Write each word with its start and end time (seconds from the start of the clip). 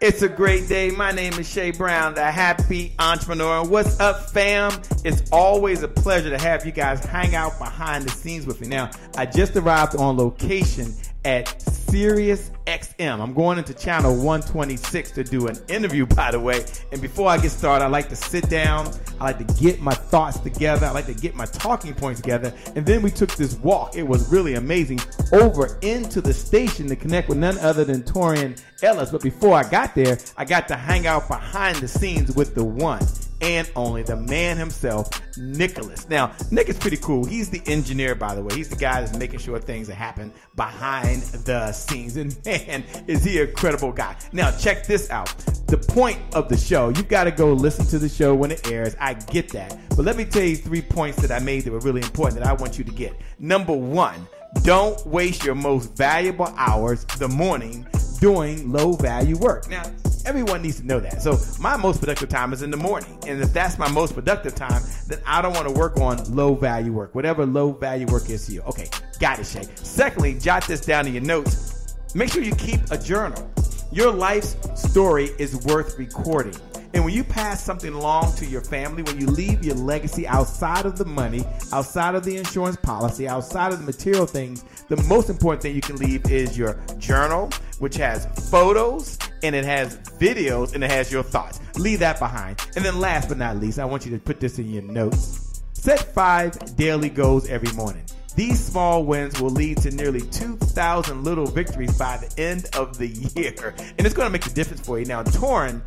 It's 0.00 0.22
a 0.22 0.30
great 0.30 0.66
day. 0.66 0.90
My 0.90 1.12
name 1.12 1.34
is 1.34 1.52
Che 1.52 1.72
Brown, 1.72 2.14
the 2.14 2.24
happy 2.24 2.94
entrepreneur. 2.98 3.62
What's 3.62 4.00
up, 4.00 4.30
fam? 4.30 4.72
It's 5.04 5.30
always 5.30 5.82
a 5.82 5.88
pleasure 5.88 6.30
to 6.30 6.38
have 6.38 6.64
you 6.64 6.72
guys 6.72 7.04
hang 7.04 7.34
out 7.34 7.58
behind 7.58 8.04
the 8.04 8.10
scenes 8.10 8.46
with 8.46 8.62
me. 8.62 8.68
Now, 8.68 8.90
I 9.18 9.26
just 9.26 9.54
arrived 9.56 9.96
on 9.96 10.16
location 10.16 10.94
at 11.26 11.48
Sirius 11.90 12.52
XM. 12.66 13.20
I'm 13.20 13.34
going 13.34 13.58
into 13.58 13.74
channel 13.74 14.14
126 14.14 15.10
to 15.10 15.24
do 15.24 15.48
an 15.48 15.58
interview, 15.68 16.06
by 16.06 16.30
the 16.30 16.38
way. 16.38 16.64
And 16.92 17.02
before 17.02 17.28
I 17.28 17.36
get 17.36 17.50
started, 17.50 17.84
I 17.84 17.88
like 17.88 18.08
to 18.10 18.16
sit 18.16 18.48
down. 18.48 18.94
I 19.18 19.24
like 19.24 19.38
to 19.38 19.54
get 19.60 19.80
my 19.80 19.92
thoughts 19.92 20.38
together. 20.38 20.86
I 20.86 20.92
like 20.92 21.06
to 21.06 21.14
get 21.14 21.34
my 21.34 21.46
talking 21.46 21.92
points 21.92 22.20
together. 22.20 22.54
And 22.76 22.86
then 22.86 23.02
we 23.02 23.10
took 23.10 23.34
this 23.34 23.56
walk. 23.56 23.96
It 23.96 24.04
was 24.04 24.30
really 24.30 24.54
amazing 24.54 25.00
over 25.32 25.78
into 25.82 26.20
the 26.20 26.32
station 26.32 26.86
to 26.86 26.94
connect 26.94 27.28
with 27.28 27.38
none 27.38 27.58
other 27.58 27.84
than 27.84 28.02
Torin 28.02 28.62
Ellis. 28.84 29.10
But 29.10 29.22
before 29.22 29.56
I 29.56 29.68
got 29.68 29.96
there, 29.96 30.16
I 30.36 30.44
got 30.44 30.68
to 30.68 30.76
hang 30.76 31.08
out 31.08 31.26
behind 31.26 31.78
the 31.78 31.88
scenes 31.88 32.36
with 32.36 32.54
the 32.54 32.64
one 32.64 33.04
and 33.40 33.70
only 33.76 34.02
the 34.02 34.16
man 34.16 34.56
himself, 34.56 35.08
Nicholas. 35.36 36.08
Now, 36.08 36.32
Nick 36.50 36.68
is 36.68 36.78
pretty 36.78 36.96
cool. 36.98 37.24
He's 37.24 37.50
the 37.50 37.62
engineer, 37.66 38.14
by 38.14 38.34
the 38.34 38.42
way. 38.42 38.54
He's 38.54 38.68
the 38.68 38.76
guy 38.76 39.00
that's 39.00 39.16
making 39.16 39.38
sure 39.40 39.58
things 39.58 39.88
happen 39.88 40.32
behind 40.56 41.22
the 41.22 41.72
scenes. 41.72 42.16
And 42.16 42.36
man, 42.44 42.84
is 43.06 43.24
he 43.24 43.38
a 43.38 43.46
credible 43.46 43.92
guy. 43.92 44.16
Now, 44.32 44.50
check 44.50 44.86
this 44.86 45.10
out. 45.10 45.36
The 45.66 45.78
point 45.78 46.18
of 46.34 46.48
the 46.48 46.56
show, 46.56 46.88
you've 46.88 47.08
got 47.08 47.24
to 47.24 47.30
go 47.30 47.52
listen 47.52 47.86
to 47.86 47.98
the 47.98 48.08
show 48.08 48.34
when 48.34 48.50
it 48.50 48.70
airs. 48.70 48.96
I 49.00 49.14
get 49.14 49.50
that. 49.50 49.78
But 49.90 50.04
let 50.04 50.16
me 50.16 50.24
tell 50.24 50.42
you 50.42 50.56
three 50.56 50.82
points 50.82 51.20
that 51.22 51.30
I 51.30 51.38
made 51.38 51.64
that 51.64 51.72
were 51.72 51.80
really 51.80 52.02
important 52.02 52.40
that 52.40 52.48
I 52.48 52.52
want 52.52 52.78
you 52.78 52.84
to 52.84 52.92
get. 52.92 53.14
Number 53.38 53.72
one, 53.72 54.26
don't 54.62 55.04
waste 55.06 55.44
your 55.44 55.54
most 55.54 55.96
valuable 55.96 56.52
hours 56.56 57.04
the 57.18 57.28
morning 57.28 57.86
doing 58.20 58.70
low 58.70 58.92
value 58.92 59.36
work. 59.38 59.68
Now, 59.70 59.84
everyone 60.26 60.62
needs 60.62 60.80
to 60.80 60.86
know 60.86 61.00
that. 61.00 61.22
So 61.22 61.38
my 61.60 61.76
most 61.76 62.00
productive 62.00 62.28
time 62.28 62.52
is 62.52 62.62
in 62.62 62.70
the 62.70 62.76
morning. 62.76 63.18
And 63.26 63.40
if 63.40 63.52
that's 63.52 63.78
my 63.78 63.90
most 63.90 64.14
productive 64.14 64.54
time, 64.54 64.82
then 65.08 65.20
I 65.26 65.42
don't 65.42 65.54
want 65.54 65.68
to 65.68 65.74
work 65.74 65.98
on 65.98 66.22
low 66.34 66.54
value 66.54 66.92
work, 66.92 67.14
whatever 67.14 67.46
low 67.46 67.72
value 67.72 68.06
work 68.06 68.28
is 68.30 68.46
to 68.46 68.52
you. 68.52 68.62
Okay, 68.62 68.88
got 69.18 69.38
it, 69.38 69.44
Che. 69.44 69.62
Secondly, 69.76 70.38
jot 70.38 70.66
this 70.66 70.80
down 70.80 71.06
in 71.06 71.12
your 71.12 71.22
notes. 71.22 71.94
Make 72.14 72.32
sure 72.32 72.42
you 72.42 72.54
keep 72.54 72.80
a 72.90 72.98
journal. 72.98 73.50
Your 73.92 74.12
life's 74.12 74.56
story 74.74 75.30
is 75.38 75.56
worth 75.66 75.98
recording. 75.98 76.54
And 76.92 77.04
when 77.04 77.14
you 77.14 77.22
pass 77.22 77.62
something 77.62 77.92
along 77.92 78.34
to 78.36 78.46
your 78.46 78.62
family, 78.62 79.02
when 79.02 79.20
you 79.20 79.26
leave 79.26 79.64
your 79.64 79.76
legacy 79.76 80.26
outside 80.26 80.86
of 80.86 80.98
the 80.98 81.04
money, 81.04 81.44
outside 81.72 82.14
of 82.14 82.24
the 82.24 82.36
insurance 82.36 82.76
policy, 82.76 83.28
outside 83.28 83.72
of 83.72 83.78
the 83.78 83.86
material 83.86 84.26
things, 84.26 84.64
the 84.88 84.96
most 85.04 85.30
important 85.30 85.62
thing 85.62 85.74
you 85.74 85.80
can 85.80 85.96
leave 85.96 86.28
is 86.30 86.58
your 86.58 86.80
journal, 86.98 87.50
which 87.78 87.96
has 87.96 88.26
photos 88.50 89.18
and 89.42 89.54
it 89.54 89.64
has 89.64 89.98
videos 90.18 90.74
and 90.74 90.82
it 90.82 90.90
has 90.90 91.12
your 91.12 91.22
thoughts. 91.22 91.60
Leave 91.78 92.00
that 92.00 92.18
behind. 92.18 92.60
And 92.74 92.84
then 92.84 92.98
last 92.98 93.28
but 93.28 93.38
not 93.38 93.58
least, 93.58 93.78
I 93.78 93.84
want 93.84 94.04
you 94.04 94.10
to 94.12 94.18
put 94.18 94.40
this 94.40 94.58
in 94.58 94.68
your 94.68 94.82
notes. 94.82 95.62
Set 95.72 96.12
five 96.12 96.76
daily 96.76 97.08
goals 97.08 97.48
every 97.48 97.72
morning. 97.72 98.04
These 98.36 98.64
small 98.64 99.04
wins 99.04 99.40
will 99.40 99.50
lead 99.50 99.78
to 99.78 99.90
nearly 99.90 100.20
2,000 100.20 101.24
little 101.24 101.46
victories 101.46 101.96
by 101.98 102.16
the 102.16 102.40
end 102.40 102.68
of 102.76 102.96
the 102.96 103.08
year. 103.08 103.74
And 103.78 104.06
it's 104.06 104.14
going 104.14 104.26
to 104.26 104.30
make 104.30 104.46
a 104.46 104.50
difference 104.50 104.84
for 104.84 104.98
you. 104.98 105.04
Now, 105.04 105.22
Torin 105.22 105.82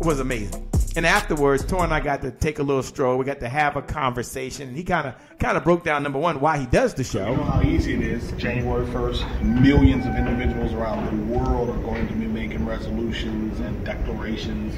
was 0.00 0.20
amazing. 0.20 0.68
And 0.96 1.04
afterwards, 1.04 1.62
Tor 1.62 1.84
and 1.84 1.92
I 1.92 2.00
got 2.00 2.22
to 2.22 2.30
take 2.30 2.58
a 2.58 2.62
little 2.62 2.82
stroll. 2.82 3.18
We 3.18 3.26
got 3.26 3.40
to 3.40 3.50
have 3.50 3.76
a 3.76 3.82
conversation. 3.82 4.74
He 4.74 4.82
kind 4.82 5.08
of 5.08 5.14
kind 5.38 5.58
of 5.58 5.64
broke 5.64 5.84
down 5.84 6.02
number 6.02 6.18
one 6.18 6.40
why 6.40 6.56
he 6.56 6.64
does 6.64 6.94
the 6.94 7.04
show. 7.04 7.30
You 7.30 7.36
know 7.36 7.42
how 7.42 7.60
easy 7.60 7.92
it 7.92 8.00
is. 8.00 8.32
January 8.32 8.86
first, 8.92 9.22
millions 9.42 10.06
of 10.06 10.14
individuals 10.16 10.72
around 10.72 11.04
the 11.04 11.38
world 11.38 11.68
are 11.68 11.82
going 11.82 12.08
to 12.08 12.14
be 12.14 12.26
making 12.26 12.64
resolutions 12.64 13.60
and 13.60 13.84
declarations. 13.84 14.74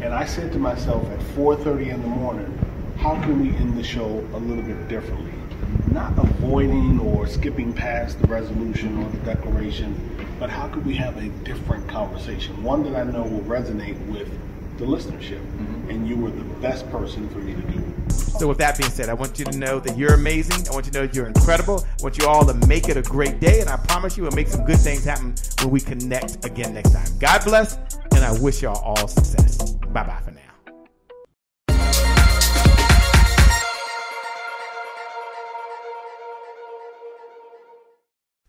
And 0.00 0.14
I 0.14 0.24
said 0.24 0.52
to 0.52 0.58
myself 0.60 1.04
at 1.10 1.18
4:30 1.34 1.88
in 1.88 2.02
the 2.02 2.08
morning, 2.08 2.56
how 2.96 3.20
can 3.22 3.42
we 3.42 3.56
end 3.56 3.76
the 3.76 3.82
show 3.82 4.06
a 4.34 4.38
little 4.38 4.62
bit 4.62 4.88
differently? 4.88 5.32
Not 5.90 6.16
avoiding 6.16 7.00
or 7.00 7.26
skipping 7.26 7.72
past 7.72 8.20
the 8.20 8.28
resolution 8.28 9.02
or 9.02 9.10
the 9.10 9.18
declaration, 9.18 9.94
but 10.38 10.48
how 10.48 10.68
could 10.68 10.86
we 10.86 10.94
have 10.94 11.16
a 11.16 11.28
different 11.44 11.88
conversation? 11.88 12.62
One 12.62 12.84
that 12.84 12.94
I 12.94 13.02
know 13.10 13.22
will 13.22 13.40
resonate 13.40 13.98
with 14.06 14.30
the 14.78 14.84
listenership. 14.84 15.40
Mm-hmm. 15.40 15.90
And 15.90 16.08
you 16.08 16.16
were 16.16 16.30
the 16.30 16.44
best 16.60 16.90
person 16.90 17.28
for 17.28 17.38
me 17.38 17.54
to 17.54 17.60
do 17.62 17.78
it. 17.78 18.12
So, 18.12 18.48
with 18.48 18.58
that 18.58 18.76
being 18.76 18.90
said, 18.90 19.08
I 19.08 19.14
want 19.14 19.38
you 19.38 19.44
to 19.46 19.56
know 19.56 19.80
that 19.80 19.96
you're 19.96 20.14
amazing. 20.14 20.68
I 20.68 20.72
want 20.72 20.86
you 20.86 20.92
to 20.92 20.98
know 20.98 21.06
that 21.06 21.14
you're 21.14 21.26
incredible. 21.26 21.84
I 21.98 22.02
want 22.02 22.18
you 22.18 22.26
all 22.26 22.44
to 22.44 22.54
make 22.66 22.88
it 22.88 22.96
a 22.96 23.02
great 23.02 23.40
day. 23.40 23.60
And 23.60 23.70
I 23.70 23.76
promise 23.76 24.16
you, 24.16 24.24
we'll 24.24 24.32
make 24.32 24.48
some 24.48 24.64
good 24.64 24.78
things 24.78 25.04
happen 25.04 25.34
when 25.62 25.70
we 25.70 25.80
connect 25.80 26.44
again 26.44 26.74
next 26.74 26.92
time. 26.92 27.06
God 27.18 27.44
bless, 27.44 27.78
and 28.14 28.24
I 28.24 28.38
wish 28.40 28.62
y'all 28.62 28.82
all 28.82 29.08
success. 29.08 29.72
Bye 29.72 30.04
bye 30.04 30.25